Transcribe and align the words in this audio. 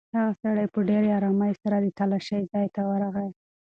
هغه 0.17 0.33
سړی 0.43 0.65
په 0.73 0.79
ډېرې 0.89 1.09
ارامۍ 1.17 1.51
سره 1.61 1.77
د 1.79 1.87
تالاشۍ 1.97 2.41
ځای 2.51 2.67
ته 2.75 2.81
ورغی. 2.89 3.29